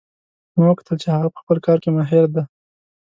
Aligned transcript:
ما 0.55 0.63
وکتل 0.69 0.95
چې 1.01 1.07
هغه 1.15 1.27
په 1.33 1.39
خپل 1.43 1.57
کار 1.65 1.77
کې 1.83 1.89
ماهر 1.95 2.25
ده 2.35 2.43